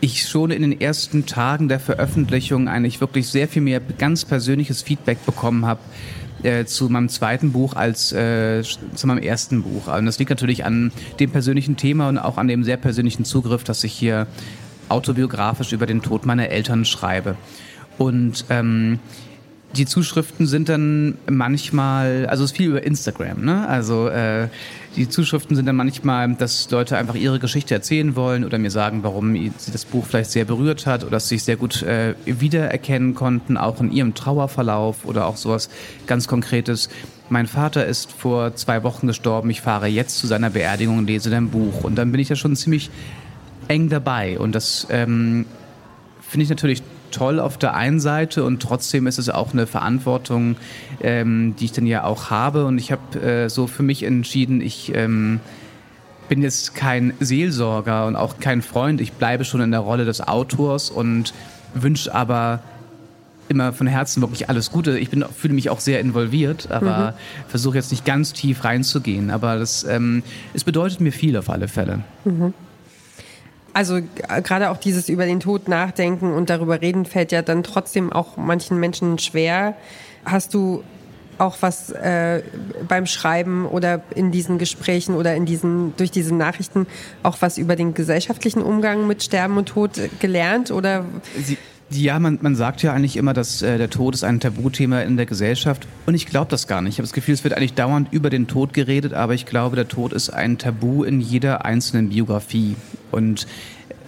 ich 0.00 0.28
schon 0.28 0.50
in 0.50 0.62
den 0.62 0.80
ersten 0.80 1.24
Tagen 1.24 1.68
der 1.68 1.80
Veröffentlichung 1.80 2.68
eigentlich 2.68 3.00
wirklich 3.00 3.28
sehr 3.28 3.48
viel 3.48 3.62
mehr 3.62 3.80
ganz 3.80 4.24
persönliches 4.24 4.82
Feedback 4.82 5.24
bekommen 5.24 5.64
habe 5.64 5.80
äh, 6.42 6.64
zu 6.64 6.88
meinem 6.88 7.08
zweiten 7.08 7.52
Buch 7.52 7.74
als 7.74 8.12
äh, 8.12 8.62
zu 8.62 9.06
meinem 9.06 9.22
ersten 9.22 9.62
Buch. 9.62 9.88
Und 9.88 10.06
das 10.06 10.18
liegt 10.18 10.30
natürlich 10.30 10.64
an 10.64 10.92
dem 11.20 11.30
persönlichen 11.30 11.76
Thema 11.76 12.08
und 12.08 12.18
auch 12.18 12.38
an 12.38 12.48
dem 12.48 12.64
sehr 12.64 12.76
persönlichen 12.76 13.24
Zugriff, 13.24 13.64
dass 13.64 13.84
ich 13.84 13.92
hier 13.92 14.26
autobiografisch 14.88 15.72
über 15.72 15.86
den 15.86 16.02
Tod 16.02 16.26
meiner 16.26 16.48
Eltern 16.48 16.84
schreibe. 16.84 17.36
Und 17.98 18.44
ähm, 18.50 19.00
die 19.76 19.84
Zuschriften 19.84 20.46
sind 20.46 20.68
dann 20.68 21.18
manchmal, 21.28 22.26
also 22.26 22.44
es 22.44 22.52
ist 22.52 22.56
viel 22.56 22.70
über 22.70 22.82
Instagram, 22.82 23.44
ne? 23.44 23.68
Also 23.68 24.08
äh, 24.08 24.48
die 24.96 25.08
Zuschriften 25.08 25.54
sind 25.56 25.66
dann 25.66 25.76
manchmal, 25.76 26.34
dass 26.34 26.70
Leute 26.70 26.96
einfach 26.96 27.14
ihre 27.14 27.38
Geschichte 27.38 27.74
erzählen 27.74 28.16
wollen 28.16 28.44
oder 28.44 28.58
mir 28.58 28.70
sagen, 28.70 29.02
warum 29.02 29.34
sie 29.34 29.70
das 29.70 29.84
Buch 29.84 30.06
vielleicht 30.06 30.30
sehr 30.30 30.46
berührt 30.46 30.86
hat 30.86 31.02
oder 31.02 31.12
dass 31.12 31.28
sie 31.28 31.36
sich 31.36 31.44
sehr 31.44 31.56
gut 31.56 31.82
äh, 31.82 32.14
wiedererkennen 32.24 33.14
konnten, 33.14 33.56
auch 33.56 33.80
in 33.80 33.92
ihrem 33.92 34.14
Trauerverlauf 34.14 35.04
oder 35.04 35.26
auch 35.26 35.36
sowas 35.36 35.68
ganz 36.06 36.26
Konkretes. 36.26 36.88
Mein 37.28 37.46
Vater 37.46 37.84
ist 37.84 38.10
vor 38.10 38.56
zwei 38.56 38.82
Wochen 38.82 39.06
gestorben, 39.06 39.50
ich 39.50 39.60
fahre 39.60 39.86
jetzt 39.86 40.18
zu 40.18 40.26
seiner 40.26 40.48
Beerdigung 40.48 40.96
und 40.98 41.06
lese 41.06 41.28
dein 41.28 41.50
Buch. 41.50 41.84
Und 41.84 41.96
dann 41.96 42.10
bin 42.10 42.20
ich 42.20 42.28
da 42.28 42.36
schon 42.36 42.56
ziemlich 42.56 42.90
eng 43.68 43.90
dabei. 43.90 44.38
Und 44.38 44.54
das 44.54 44.86
ähm, 44.88 45.44
finde 46.22 46.44
ich 46.44 46.50
natürlich 46.50 46.82
toll 47.10 47.40
auf 47.40 47.58
der 47.58 47.74
einen 47.74 48.00
Seite 48.00 48.44
und 48.44 48.60
trotzdem 48.60 49.06
ist 49.06 49.18
es 49.18 49.28
auch 49.28 49.52
eine 49.52 49.66
Verantwortung, 49.66 50.56
ähm, 51.00 51.54
die 51.58 51.66
ich 51.66 51.72
dann 51.72 51.86
ja 51.86 52.04
auch 52.04 52.30
habe. 52.30 52.64
Und 52.64 52.78
ich 52.78 52.92
habe 52.92 53.20
äh, 53.20 53.48
so 53.48 53.66
für 53.66 53.82
mich 53.82 54.02
entschieden, 54.02 54.60
ich 54.60 54.94
ähm, 54.94 55.40
bin 56.28 56.42
jetzt 56.42 56.74
kein 56.74 57.14
Seelsorger 57.20 58.06
und 58.06 58.16
auch 58.16 58.38
kein 58.38 58.62
Freund. 58.62 59.00
Ich 59.00 59.12
bleibe 59.12 59.44
schon 59.44 59.60
in 59.60 59.70
der 59.70 59.80
Rolle 59.80 60.04
des 60.04 60.26
Autors 60.26 60.90
und 60.90 61.32
wünsche 61.74 62.14
aber 62.14 62.60
immer 63.48 63.72
von 63.72 63.86
Herzen 63.86 64.20
wirklich 64.20 64.48
alles 64.48 64.70
Gute. 64.70 64.98
Ich 64.98 65.10
bin, 65.10 65.24
fühle 65.34 65.54
mich 65.54 65.70
auch 65.70 65.80
sehr 65.80 66.00
involviert, 66.00 66.70
aber 66.70 67.14
mhm. 67.16 67.48
versuche 67.48 67.76
jetzt 67.76 67.90
nicht 67.90 68.04
ganz 68.04 68.32
tief 68.32 68.64
reinzugehen. 68.64 69.30
Aber 69.30 69.58
das, 69.58 69.84
ähm, 69.84 70.22
es 70.54 70.64
bedeutet 70.64 71.00
mir 71.00 71.12
viel 71.12 71.36
auf 71.36 71.48
alle 71.48 71.68
Fälle. 71.68 72.00
Mhm. 72.24 72.52
Also 73.72 74.00
gerade 74.42 74.70
auch 74.70 74.78
dieses 74.78 75.08
über 75.08 75.26
den 75.26 75.40
Tod 75.40 75.68
nachdenken 75.68 76.32
und 76.32 76.50
darüber 76.50 76.80
reden 76.80 77.04
fällt 77.04 77.32
ja 77.32 77.42
dann 77.42 77.62
trotzdem 77.62 78.12
auch 78.12 78.36
manchen 78.36 78.80
Menschen 78.80 79.18
schwer. 79.18 79.74
Hast 80.24 80.54
du 80.54 80.82
auch 81.38 81.58
was 81.60 81.90
äh, 81.90 82.42
beim 82.88 83.06
Schreiben 83.06 83.66
oder 83.66 84.02
in 84.14 84.32
diesen 84.32 84.58
Gesprächen 84.58 85.14
oder 85.14 85.34
in 85.34 85.46
diesen, 85.46 85.94
durch 85.96 86.10
diese 86.10 86.34
Nachrichten 86.34 86.86
auch 87.22 87.36
was 87.40 87.58
über 87.58 87.76
den 87.76 87.94
gesellschaftlichen 87.94 88.62
Umgang 88.62 89.06
mit 89.06 89.22
Sterben 89.22 89.56
und 89.56 89.66
Tod 89.66 90.00
gelernt 90.18 90.70
oder? 90.70 91.04
Sie 91.40 91.56
ja, 91.90 92.18
man, 92.18 92.38
man 92.42 92.54
sagt 92.54 92.82
ja 92.82 92.92
eigentlich 92.92 93.16
immer, 93.16 93.32
dass 93.32 93.62
äh, 93.62 93.78
der 93.78 93.88
Tod 93.88 94.14
ist 94.14 94.22
ein 94.22 94.40
Tabuthema 94.40 95.00
in 95.00 95.16
der 95.16 95.24
Gesellschaft. 95.24 95.86
Und 96.04 96.14
ich 96.14 96.26
glaube 96.26 96.50
das 96.50 96.66
gar 96.66 96.82
nicht. 96.82 96.94
Ich 96.94 96.98
habe 96.98 97.06
das 97.06 97.14
Gefühl, 97.14 97.32
es 97.32 97.44
wird 97.44 97.54
eigentlich 97.54 97.74
dauernd 97.74 98.08
über 98.12 98.28
den 98.28 98.46
Tod 98.46 98.74
geredet, 98.74 99.14
aber 99.14 99.32
ich 99.32 99.46
glaube, 99.46 99.76
der 99.76 99.88
Tod 99.88 100.12
ist 100.12 100.28
ein 100.28 100.58
Tabu 100.58 101.04
in 101.04 101.20
jeder 101.20 101.64
einzelnen 101.64 102.10
Biografie. 102.10 102.76
Und 103.10 103.46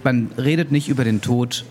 man 0.05 0.31
redet 0.37 0.73
nicht 0.73 0.89
über 0.89 1.05
den 1.05 1.21
Tod, 1.21 1.65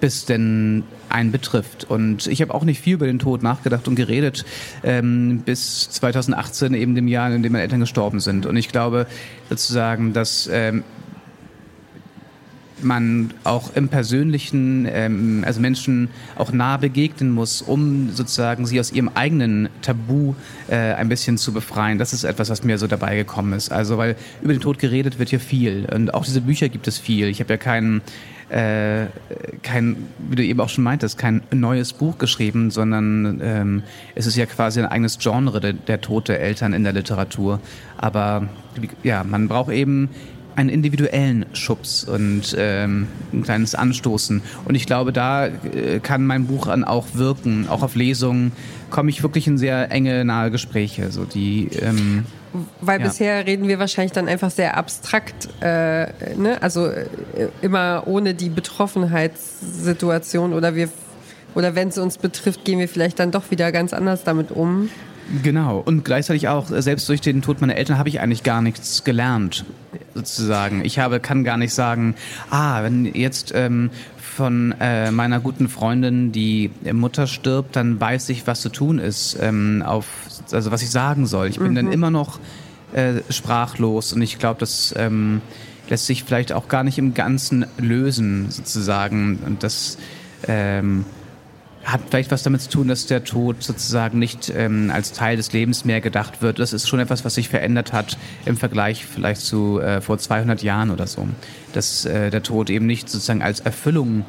bis 0.00 0.24
denn 0.24 0.84
einen 1.08 1.32
betrifft. 1.32 1.84
Und 1.84 2.26
ich 2.26 2.40
habe 2.40 2.54
auch 2.54 2.64
nicht 2.64 2.80
viel 2.80 2.94
über 2.94 3.06
den 3.06 3.18
Tod 3.18 3.42
nachgedacht 3.42 3.86
und 3.88 3.94
geredet, 3.94 4.44
ähm, 4.82 5.42
bis 5.44 5.90
2018, 5.90 6.74
eben 6.74 6.94
dem 6.94 7.08
Jahr, 7.08 7.30
in 7.32 7.42
dem 7.42 7.52
meine 7.52 7.62
Eltern 7.62 7.80
gestorben 7.80 8.20
sind. 8.20 8.46
Und 8.46 8.56
ich 8.56 8.68
glaube 8.68 9.06
sozusagen, 9.48 10.12
dass 10.12 10.48
ähm, 10.50 10.84
man 12.82 13.32
auch 13.44 13.74
im 13.74 13.88
Persönlichen, 13.88 14.86
ähm, 14.90 15.44
also 15.46 15.60
Menschen 15.60 16.08
auch 16.36 16.52
nah 16.52 16.76
begegnen 16.76 17.30
muss, 17.30 17.62
um 17.62 18.10
sozusagen 18.10 18.66
sie 18.66 18.80
aus 18.80 18.92
ihrem 18.92 19.10
eigenen 19.14 19.68
Tabu 19.82 20.34
äh, 20.68 20.76
ein 20.94 21.08
bisschen 21.08 21.38
zu 21.38 21.52
befreien. 21.52 21.98
Das 21.98 22.12
ist 22.12 22.24
etwas, 22.24 22.50
was 22.50 22.64
mir 22.64 22.78
so 22.78 22.86
dabei 22.86 23.16
gekommen 23.16 23.52
ist. 23.52 23.72
Also, 23.72 23.98
weil 23.98 24.16
über 24.42 24.52
den 24.52 24.60
Tod 24.60 24.78
geredet 24.78 25.18
wird 25.18 25.30
hier 25.30 25.40
viel 25.40 25.86
und 25.92 26.14
auch 26.14 26.24
diese 26.24 26.40
Bücher 26.40 26.68
gibt 26.68 26.88
es 26.88 26.98
viel. 26.98 27.28
Ich 27.28 27.40
habe 27.40 27.52
ja 27.52 27.56
keinen 27.56 28.02
äh, 28.50 29.06
kein, 29.62 30.08
wie 30.18 30.36
du 30.36 30.44
eben 30.44 30.60
auch 30.60 30.68
schon 30.68 30.82
meintest, 30.82 31.18
kein 31.18 31.42
neues 31.52 31.92
Buch 31.92 32.18
geschrieben, 32.18 32.70
sondern 32.72 33.40
ähm, 33.42 33.82
es 34.16 34.26
ist 34.26 34.36
ja 34.36 34.44
quasi 34.46 34.80
ein 34.80 34.86
eigenes 34.86 35.18
Genre, 35.18 35.60
der, 35.60 35.72
der 35.72 36.00
Tod 36.00 36.28
Eltern 36.28 36.72
in 36.72 36.82
der 36.82 36.92
Literatur. 36.92 37.60
Aber 37.96 38.48
ja, 39.04 39.22
man 39.22 39.46
braucht 39.46 39.70
eben 39.72 40.08
einen 40.60 40.68
individuellen 40.68 41.46
Schubs 41.54 42.04
und 42.04 42.54
ähm, 42.56 43.08
ein 43.32 43.42
kleines 43.42 43.74
Anstoßen. 43.74 44.42
Und 44.66 44.74
ich 44.74 44.84
glaube, 44.84 45.12
da 45.12 45.46
äh, 45.46 46.00
kann 46.00 46.26
mein 46.26 46.46
Buch 46.46 46.66
dann 46.66 46.84
auch 46.84 47.06
wirken. 47.14 47.66
Auch 47.68 47.82
auf 47.82 47.94
Lesungen 47.94 48.52
komme 48.90 49.08
ich 49.08 49.22
wirklich 49.22 49.46
in 49.46 49.56
sehr 49.56 49.90
enge, 49.90 50.22
nahe 50.24 50.50
Gespräche. 50.50 51.10
So 51.10 51.24
die, 51.24 51.70
ähm, 51.80 52.26
Weil 52.82 53.00
ja. 53.00 53.06
bisher 53.06 53.46
reden 53.46 53.68
wir 53.68 53.78
wahrscheinlich 53.78 54.12
dann 54.12 54.28
einfach 54.28 54.50
sehr 54.50 54.76
abstrakt, 54.76 55.48
äh, 55.62 56.08
ne? 56.36 56.58
also 56.60 56.88
äh, 56.88 57.06
immer 57.62 58.02
ohne 58.06 58.34
die 58.34 58.50
Betroffenheitssituation 58.50 60.52
oder 60.52 60.74
wir 60.74 60.90
oder 61.52 61.74
wenn 61.74 61.88
es 61.88 61.98
uns 61.98 62.18
betrifft, 62.18 62.64
gehen 62.64 62.78
wir 62.78 62.88
vielleicht 62.88 63.18
dann 63.18 63.32
doch 63.32 63.50
wieder 63.50 63.72
ganz 63.72 63.92
anders 63.92 64.22
damit 64.22 64.52
um. 64.52 64.88
Genau. 65.42 65.78
Und 65.78 66.04
gleichzeitig 66.04 66.48
auch, 66.48 66.70
äh, 66.70 66.82
selbst 66.82 67.08
durch 67.08 67.20
den 67.20 67.42
Tod 67.42 67.60
meiner 67.60 67.76
Eltern 67.76 67.98
habe 67.98 68.08
ich 68.08 68.20
eigentlich 68.20 68.42
gar 68.42 68.62
nichts 68.62 69.04
gelernt, 69.04 69.64
sozusagen. 70.14 70.84
Ich 70.84 70.98
habe, 70.98 71.20
kann 71.20 71.44
gar 71.44 71.56
nicht 71.56 71.74
sagen, 71.74 72.14
ah, 72.50 72.82
wenn 72.82 73.04
jetzt 73.06 73.52
ähm, 73.54 73.90
von 74.16 74.74
äh, 74.80 75.10
meiner 75.10 75.40
guten 75.40 75.68
Freundin 75.68 76.32
die 76.32 76.70
Mutter 76.92 77.26
stirbt, 77.26 77.76
dann 77.76 78.00
weiß 78.00 78.28
ich, 78.30 78.46
was 78.46 78.60
zu 78.60 78.68
tun 78.70 78.98
ist, 78.98 79.36
ähm, 79.40 79.82
auf, 79.84 80.06
also 80.52 80.70
was 80.70 80.82
ich 80.82 80.90
sagen 80.90 81.26
soll. 81.26 81.48
Ich 81.48 81.58
bin 81.58 81.72
mhm. 81.72 81.76
dann 81.76 81.92
immer 81.92 82.10
noch 82.10 82.38
äh, 82.92 83.20
sprachlos 83.30 84.12
und 84.12 84.22
ich 84.22 84.38
glaube, 84.38 84.60
das 84.60 84.94
ähm, 84.96 85.42
lässt 85.90 86.06
sich 86.06 86.24
vielleicht 86.24 86.52
auch 86.52 86.68
gar 86.68 86.84
nicht 86.84 86.98
im 86.98 87.14
Ganzen 87.14 87.66
lösen, 87.76 88.50
sozusagen. 88.50 89.40
Und 89.44 89.62
das, 89.62 89.98
ähm, 90.46 91.04
hat 91.84 92.02
vielleicht 92.10 92.30
was 92.30 92.42
damit 92.42 92.60
zu 92.60 92.68
tun, 92.68 92.88
dass 92.88 93.06
der 93.06 93.24
Tod 93.24 93.62
sozusagen 93.62 94.18
nicht 94.18 94.52
ähm, 94.54 94.90
als 94.92 95.12
Teil 95.12 95.36
des 95.36 95.52
Lebens 95.52 95.84
mehr 95.84 96.00
gedacht 96.00 96.42
wird. 96.42 96.58
Das 96.58 96.72
ist 96.72 96.88
schon 96.88 97.00
etwas, 97.00 97.24
was 97.24 97.34
sich 97.34 97.48
verändert 97.48 97.92
hat 97.92 98.18
im 98.44 98.56
Vergleich 98.56 99.06
vielleicht 99.06 99.40
zu 99.40 99.80
äh, 99.80 100.00
vor 100.00 100.18
200 100.18 100.62
Jahren 100.62 100.90
oder 100.90 101.06
so. 101.06 101.26
Dass 101.72 102.04
äh, 102.04 102.30
der 102.30 102.42
Tod 102.42 102.68
eben 102.70 102.86
nicht 102.86 103.08
sozusagen 103.08 103.42
als 103.42 103.60
Erfüllung 103.60 104.24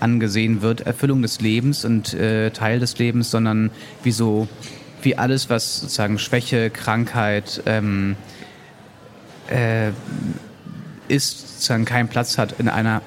angesehen 0.00 0.62
wird, 0.62 0.80
Erfüllung 0.82 1.22
des 1.22 1.40
Lebens 1.40 1.84
und 1.84 2.14
äh, 2.14 2.50
Teil 2.50 2.80
des 2.80 2.98
Lebens, 2.98 3.30
sondern 3.30 3.70
wie 4.02 4.12
so, 4.12 4.48
wie 5.02 5.16
alles, 5.16 5.50
was 5.50 5.80
sozusagen 5.80 6.18
Schwäche, 6.18 6.70
Krankheit 6.70 7.62
ähm, 7.66 8.16
äh, 9.50 9.90
ist, 11.08 11.54
sozusagen 11.54 11.84
keinen 11.84 12.08
Platz 12.08 12.38
hat 12.38 12.58
in 12.58 12.68
einer 12.68 13.02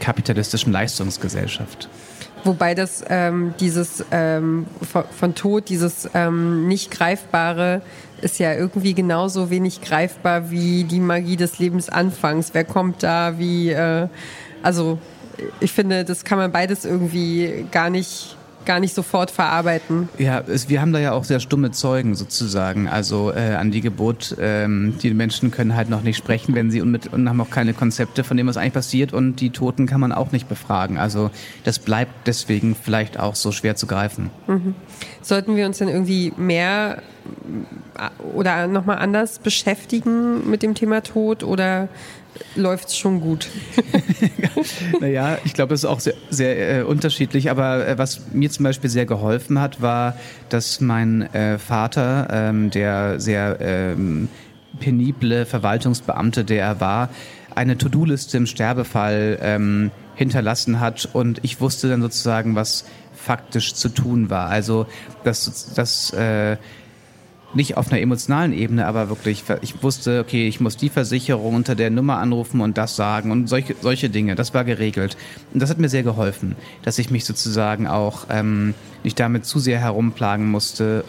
kapitalistischen 0.00 0.72
Leistungsgesellschaft. 0.72 1.88
Wobei 2.44 2.74
das 2.74 3.02
ähm, 3.08 3.54
dieses 3.58 4.04
ähm, 4.10 4.66
von, 4.82 5.04
von, 5.04 5.34
Tod, 5.34 5.68
dieses 5.70 6.08
ähm, 6.14 6.68
nicht 6.68 6.90
greifbare, 6.90 7.80
ist 8.20 8.38
ja 8.38 8.52
irgendwie 8.52 8.94
genauso 8.94 9.50
wenig 9.50 9.80
greifbar 9.80 10.50
wie 10.50 10.84
die 10.84 11.00
Magie 11.00 11.36
des 11.36 11.58
Lebensanfangs. 11.58 12.50
Wer 12.52 12.64
kommt 12.64 13.02
da? 13.02 13.38
Wie? 13.38 13.70
Äh, 13.70 14.08
also 14.62 14.98
ich 15.60 15.72
finde, 15.72 16.04
das 16.04 16.24
kann 16.24 16.38
man 16.38 16.52
beides 16.52 16.84
irgendwie 16.84 17.66
gar 17.70 17.90
nicht 17.90 18.36
gar 18.64 18.80
nicht 18.80 18.94
sofort 18.94 19.30
verarbeiten. 19.30 20.08
Ja, 20.18 20.40
es, 20.40 20.68
wir 20.68 20.80
haben 20.80 20.92
da 20.92 20.98
ja 20.98 21.12
auch 21.12 21.24
sehr 21.24 21.40
stumme 21.40 21.70
Zeugen 21.70 22.14
sozusagen. 22.14 22.88
Also 22.88 23.32
äh, 23.32 23.54
an 23.54 23.70
die 23.70 23.80
Geburt, 23.80 24.36
ähm, 24.40 24.94
die 25.02 25.12
Menschen 25.12 25.50
können 25.50 25.76
halt 25.76 25.90
noch 25.90 26.02
nicht 26.02 26.16
sprechen, 26.16 26.54
wenn 26.54 26.70
sie 26.70 26.80
und, 26.80 26.90
mit, 26.90 27.12
und 27.12 27.28
haben 27.28 27.40
auch 27.40 27.50
keine 27.50 27.74
Konzepte 27.74 28.24
von 28.24 28.36
dem, 28.36 28.46
was 28.46 28.56
eigentlich 28.56 28.74
passiert. 28.74 29.12
Und 29.12 29.36
die 29.36 29.50
Toten 29.50 29.86
kann 29.86 30.00
man 30.00 30.12
auch 30.12 30.32
nicht 30.32 30.48
befragen. 30.48 30.98
Also 30.98 31.30
das 31.64 31.78
bleibt 31.78 32.26
deswegen 32.26 32.74
vielleicht 32.74 33.18
auch 33.18 33.34
so 33.34 33.52
schwer 33.52 33.76
zu 33.76 33.86
greifen. 33.86 34.30
Mhm. 34.46 34.74
Sollten 35.22 35.56
wir 35.56 35.66
uns 35.66 35.78
denn 35.78 35.88
irgendwie 35.88 36.32
mehr 36.36 37.02
äh, 37.96 38.24
oder 38.34 38.66
nochmal 38.66 38.98
anders 38.98 39.38
beschäftigen 39.38 40.48
mit 40.48 40.62
dem 40.62 40.74
Thema 40.74 41.02
Tod 41.02 41.42
oder 41.42 41.88
läuft 42.56 42.88
es 42.88 42.96
schon 42.96 43.20
gut. 43.20 43.48
naja, 45.00 45.38
ich 45.44 45.54
glaube, 45.54 45.70
das 45.70 45.80
ist 45.80 45.84
auch 45.88 46.00
sehr, 46.00 46.14
sehr 46.30 46.80
äh, 46.80 46.82
unterschiedlich. 46.82 47.50
Aber 47.50 47.86
äh, 47.86 47.98
was 47.98 48.32
mir 48.32 48.50
zum 48.50 48.64
Beispiel 48.64 48.90
sehr 48.90 49.06
geholfen 49.06 49.60
hat, 49.60 49.80
war, 49.82 50.16
dass 50.48 50.80
mein 50.80 51.22
äh, 51.34 51.58
Vater, 51.58 52.28
ähm, 52.30 52.70
der 52.70 53.20
sehr 53.20 53.58
ähm, 53.60 54.28
penible 54.80 55.46
Verwaltungsbeamte, 55.46 56.44
der 56.44 56.64
er 56.64 56.80
war, 56.80 57.08
eine 57.54 57.78
To-Do-Liste 57.78 58.36
im 58.36 58.46
Sterbefall 58.46 59.38
ähm, 59.40 59.90
hinterlassen 60.16 60.80
hat. 60.80 61.08
Und 61.12 61.40
ich 61.42 61.60
wusste 61.60 61.88
dann 61.88 62.02
sozusagen, 62.02 62.54
was 62.54 62.84
faktisch 63.24 63.74
zu 63.74 63.88
tun 63.88 64.30
war. 64.30 64.48
Also, 64.48 64.86
dass, 65.24 65.74
dass 65.74 66.12
äh, 66.12 66.56
nicht 67.54 67.76
auf 67.76 67.90
einer 67.90 68.00
emotionalen 68.00 68.52
Ebene, 68.52 68.86
aber 68.86 69.08
wirklich, 69.08 69.44
ich 69.62 69.82
wusste, 69.82 70.20
okay, 70.20 70.48
ich 70.48 70.60
muss 70.60 70.76
die 70.76 70.88
Versicherung 70.88 71.54
unter 71.54 71.74
der 71.74 71.90
Nummer 71.90 72.18
anrufen 72.18 72.60
und 72.60 72.76
das 72.76 72.96
sagen 72.96 73.30
und 73.30 73.48
solche, 73.48 73.76
solche 73.80 74.10
Dinge. 74.10 74.34
Das 74.34 74.54
war 74.54 74.64
geregelt. 74.64 75.16
Und 75.52 75.60
das 75.60 75.70
hat 75.70 75.78
mir 75.78 75.88
sehr 75.88 76.02
geholfen, 76.02 76.56
dass 76.82 76.98
ich 76.98 77.10
mich 77.10 77.24
sozusagen 77.24 77.86
auch 77.86 78.26
ähm, 78.30 78.74
nicht 79.02 79.18
damit 79.20 79.46
zu 79.46 79.58
sehr 79.58 79.78
herumplagen 79.78 80.50
musste 80.50 81.04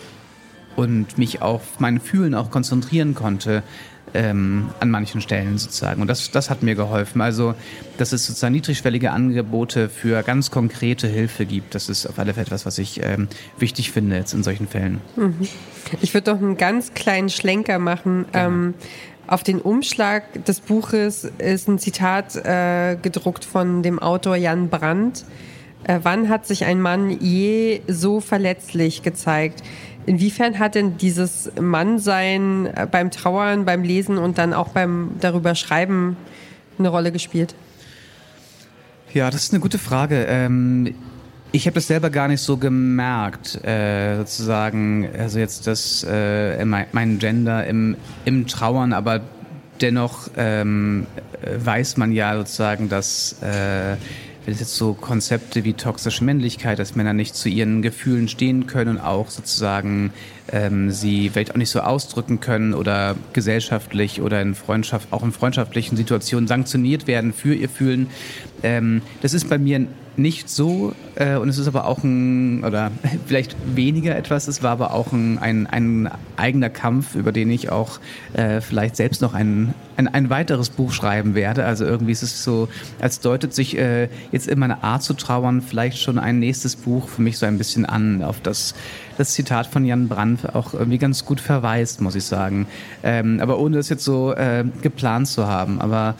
und 0.76 1.18
mich 1.18 1.42
auf 1.42 1.80
mein 1.80 2.00
Fühlen 2.00 2.36
auch 2.36 2.52
konzentrieren 2.52 3.16
konnte, 3.16 3.64
ähm, 4.16 4.70
an 4.80 4.90
manchen 4.90 5.22
Stellen 5.22 5.58
sozusagen. 5.58 6.02
Und 6.02 6.08
das, 6.08 6.32
das 6.32 6.50
hat 6.50 6.64
mir 6.64 6.76
geholfen. 6.76 7.22
Also, 7.22 7.54
dass 7.98 8.12
es 8.14 8.26
sozusagen 8.26 8.54
niedrigschwellige 8.54 9.12
Angebote 9.12 9.90
für 9.90 10.24
ganz 10.24 10.52
konkrete 10.52 11.08
Hilfe 11.08 11.46
gibt, 11.46 11.76
das 11.76 11.90
ist 11.90 12.08
auf 12.08 12.18
alle 12.18 12.34
Fälle 12.34 12.46
etwas, 12.48 12.66
was 12.66 12.78
ich 12.78 13.02
ähm, 13.04 13.28
wichtig 13.58 13.92
finde 13.92 14.16
jetzt 14.16 14.34
in 14.34 14.44
solchen 14.44 14.68
Fällen. 14.68 15.02
Mhm. 15.16 15.48
Ich 16.02 16.14
würde 16.14 16.32
doch 16.32 16.42
einen 16.42 16.58
ganz 16.58 16.94
kleinen 16.94 17.30
Schlenker 17.30 17.80
machen. 17.80 18.26
Ähm, 18.34 18.74
auf 19.28 19.44
den 19.44 19.60
Umschlag 19.60 20.46
des 20.46 20.60
Buches 20.60 21.24
ist 21.40 21.68
ein 21.68 21.80
Zitat 21.80 22.36
äh, 22.36 22.96
gedruckt 23.02 23.44
von 23.44 23.82
dem 23.82 24.00
Autor 24.00 24.36
Jan 24.36 24.70
Brandt. 24.70 25.26
Äh, 25.84 26.00
wann 26.04 26.30
hat 26.30 26.46
sich 26.46 26.66
ein 26.66 26.82
Mann 26.82 27.10
je 27.10 27.82
so 27.88 28.20
verletzlich 28.20 29.02
gezeigt? 29.02 29.64
Inwiefern 30.06 30.60
hat 30.60 30.76
denn 30.76 30.98
dieses 30.98 31.52
Mannsein 31.60 32.68
äh, 32.68 32.88
beim 32.90 33.12
Trauern, 33.12 33.66
beim 33.66 33.84
Lesen 33.84 34.18
und 34.18 34.38
dann 34.38 34.54
auch 34.54 34.70
beim 34.70 35.12
darüber 35.20 35.56
Schreiben 35.56 36.16
eine 36.78 36.90
Rolle 36.90 37.12
gespielt? 37.12 37.56
Ja, 39.14 39.32
das 39.32 39.44
ist 39.44 39.54
eine 39.54 39.62
gute 39.62 39.78
Frage. 39.78 40.26
Ähm, 40.28 40.94
ich 41.52 41.66
habe 41.68 41.76
das 41.76 41.88
selber 41.88 42.10
gar 42.10 42.28
nicht 42.28 42.42
so 42.42 42.58
gemerkt, 42.58 43.64
äh, 43.64 44.18
sozusagen, 44.18 45.08
also 45.18 45.40
jetzt 45.40 45.68
das, 45.68 46.06
äh, 46.08 46.64
mein 46.66 47.20
Gender 47.20 47.66
im, 47.66 47.96
im 48.26 48.46
Trauern, 48.46 48.92
aber 48.92 49.22
dennoch 49.80 50.30
ähm, 50.36 51.08
weiß 51.58 51.98
man 51.98 52.12
ja 52.12 52.36
sozusagen, 52.36 52.90
dass 52.90 53.38
äh, 53.42 53.96
wenn 54.46 54.54
es 54.54 54.60
jetzt 54.60 54.76
so 54.76 54.94
Konzepte 54.94 55.64
wie 55.64 55.74
toxische 55.74 56.24
Männlichkeit, 56.24 56.78
dass 56.80 56.96
Männer 56.96 57.14
nicht 57.14 57.36
zu 57.36 57.50
ihren 57.50 57.82
Gefühlen 57.82 58.28
stehen 58.28 58.68
können 58.68 58.98
und 58.98 59.00
auch 59.00 59.30
sozusagen 59.30 60.14
ähm, 60.52 60.92
sie 60.92 61.30
vielleicht 61.30 61.52
auch 61.52 61.58
nicht 61.58 61.72
so 61.72 61.82
ausdrücken 61.82 62.40
können 62.40 62.74
oder 62.74 63.16
gesellschaftlich 63.34 64.22
oder 64.22 64.42
in 64.42 64.54
Freundschaft, 64.54 65.12
auch 65.12 65.24
in 65.24 65.32
freundschaftlichen 65.32 65.98
Situationen 65.98 66.48
sanktioniert 66.48 67.08
werden 67.08 67.34
für 67.34 67.56
ihr 67.56 67.70
Fühlen. 67.70 68.08
Ähm, 68.62 69.02
das 69.22 69.34
ist 69.34 69.50
bei 69.50 69.58
mir 69.58 69.88
nicht 70.18 70.50
so, 70.50 70.94
äh, 71.16 71.36
und 71.36 71.50
es 71.50 71.58
ist 71.58 71.68
aber 71.68 71.86
auch 71.86 72.04
ein, 72.04 72.64
oder 72.64 72.92
vielleicht 73.26 73.56
weniger 73.76 74.16
etwas, 74.16 74.48
es 74.48 74.64
war 74.64 74.72
aber 74.72 74.94
auch 74.94 75.12
ein, 75.12 75.38
ein, 75.40 75.68
ein 75.68 76.10
eigener 76.38 76.70
Kampf, 76.70 77.16
über 77.16 77.32
den 77.32 77.50
ich 77.50 77.70
auch 77.72 78.00
äh, 78.34 78.62
vielleicht 78.62 78.96
selbst 78.96 79.22
noch 79.22 79.34
ein, 79.34 79.74
ein, 79.98 80.08
ein 80.08 80.30
weiteres 80.30 80.70
Buch 80.70 80.92
schreiben 80.92 81.36
werde. 81.36 81.66
Also 81.66 81.86
irgendwie 81.86 82.12
ist 82.12 82.24
es 82.24 82.44
so, 82.44 82.68
als 83.00 83.20
deutet 83.20 83.54
sich 83.54 83.78
äh, 83.78 84.10
jetzt 84.32 84.48
in 84.48 84.60
meiner 84.60 84.84
Art 84.84 85.04
zu 85.04 85.14
trauern 85.14 85.62
vielleicht 85.62 86.00
schon 86.00 86.20
ein 86.20 86.40
nächstes 86.40 86.76
Buch 86.76 87.08
für 87.08 87.22
mich 87.22 87.38
so 87.38 87.46
ein 87.46 87.58
bisschen 87.58 87.86
an, 87.86 88.24
auf 88.24 88.42
das 88.42 88.76
das 89.18 89.32
Zitat 89.32 89.68
von 89.68 89.86
Jan 89.86 90.08
Brandt 90.08 90.56
auch 90.56 90.74
irgendwie 90.74 90.98
ganz 90.98 91.26
gut 91.26 91.40
verweist, 91.40 92.02
muss 92.02 92.16
ich 92.16 92.26
sagen. 92.26 92.68
Ähm, 93.04 93.40
aber 93.40 93.60
ohne 93.60 93.78
es 93.78 93.90
jetzt 93.90 94.04
so 94.04 94.34
äh, 94.34 94.66
geplant 94.82 95.28
zu 95.28 95.48
haben. 95.48 95.80
Aber 95.80 96.16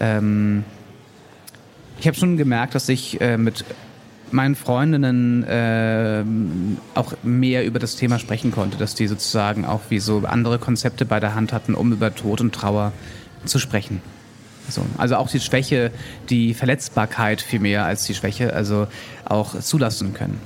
ähm, 0.00 0.64
ich 1.98 2.06
habe 2.06 2.16
schon 2.16 2.36
gemerkt, 2.36 2.74
dass 2.74 2.88
ich 2.88 3.20
äh, 3.20 3.36
mit 3.36 3.64
meinen 4.30 4.54
Freundinnen 4.54 5.42
äh, 5.44 6.22
auch 6.94 7.14
mehr 7.22 7.64
über 7.64 7.78
das 7.78 7.96
Thema 7.96 8.18
sprechen 8.18 8.50
konnte, 8.50 8.76
dass 8.76 8.94
die 8.94 9.06
sozusagen 9.06 9.64
auch 9.64 9.80
wie 9.88 10.00
so 10.00 10.22
andere 10.26 10.58
Konzepte 10.58 11.04
bei 11.04 11.18
der 11.18 11.34
Hand 11.34 11.52
hatten, 11.52 11.74
um 11.74 11.92
über 11.92 12.14
Tod 12.14 12.40
und 12.40 12.54
Trauer 12.54 12.92
zu 13.44 13.58
sprechen. 13.58 14.02
So, 14.68 14.82
also 14.98 15.16
auch 15.16 15.30
die 15.30 15.40
Schwäche, 15.40 15.90
die 16.28 16.52
Verletzbarkeit 16.52 17.40
viel 17.40 17.60
mehr 17.60 17.86
als 17.86 18.04
die 18.04 18.14
Schwäche, 18.14 18.52
also 18.52 18.86
auch 19.24 19.58
zulassen 19.60 20.12
können. 20.12 20.38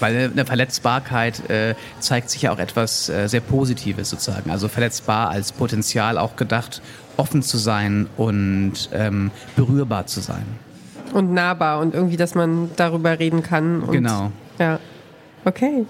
Weil 0.00 0.30
eine 0.32 0.44
Verletzbarkeit 0.44 1.48
äh, 1.48 1.74
zeigt 2.00 2.30
sich 2.30 2.42
ja 2.42 2.52
auch 2.52 2.58
etwas 2.58 3.08
äh, 3.08 3.28
sehr 3.28 3.40
Positives 3.40 4.10
sozusagen. 4.10 4.50
Also 4.50 4.68
verletzbar 4.68 5.30
als 5.30 5.52
Potenzial 5.52 6.18
auch 6.18 6.36
gedacht, 6.36 6.82
offen 7.16 7.42
zu 7.42 7.58
sein 7.58 8.06
und 8.16 8.90
ähm, 8.92 9.30
berührbar 9.56 10.06
zu 10.06 10.20
sein. 10.20 10.44
Und 11.12 11.32
nahbar 11.32 11.80
und 11.80 11.94
irgendwie, 11.94 12.16
dass 12.16 12.34
man 12.34 12.70
darüber 12.76 13.18
reden 13.18 13.42
kann. 13.42 13.82
Und, 13.82 13.92
genau. 13.92 14.32
Ja. 14.58 14.80
Okay. 15.44 15.86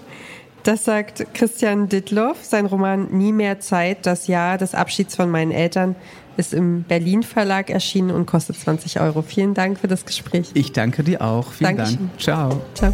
Das 0.63 0.85
sagt 0.85 1.25
Christian 1.33 1.89
Dittloff. 1.89 2.43
Sein 2.43 2.65
Roman 2.65 3.07
Nie 3.11 3.31
mehr 3.31 3.59
Zeit, 3.59 4.05
das 4.05 4.27
Jahr 4.27 4.57
des 4.57 4.75
Abschieds 4.75 5.15
von 5.15 5.29
meinen 5.29 5.51
Eltern, 5.51 5.95
ist 6.35 6.53
im 6.53 6.83
Berlin 6.83 7.23
Verlag 7.23 7.69
erschienen 7.69 8.11
und 8.11 8.25
kostet 8.25 8.57
20 8.57 8.99
Euro. 8.99 9.21
Vielen 9.21 9.53
Dank 9.53 9.79
für 9.79 9.87
das 9.87 10.05
Gespräch. 10.05 10.51
Ich 10.53 10.71
danke 10.71 11.03
dir 11.03 11.21
auch. 11.21 11.51
Vielen 11.51 11.77
Dankeschön. 11.77 12.09
Dank. 12.09 12.21
Ciao. 12.21 12.61
Ciao. 12.73 12.93